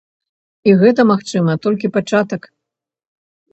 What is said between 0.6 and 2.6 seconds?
І гэта, магчыма, толькі пачатак.